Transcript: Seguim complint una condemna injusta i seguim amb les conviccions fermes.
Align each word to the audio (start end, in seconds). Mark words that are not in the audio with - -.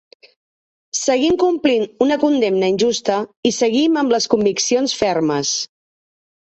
Seguim 0.99 1.37
complint 1.43 1.85
una 2.07 2.19
condemna 2.25 2.71
injusta 2.73 3.19
i 3.51 3.55
seguim 3.61 4.01
amb 4.05 4.17
les 4.19 4.31
conviccions 4.35 5.01
fermes. 5.05 5.57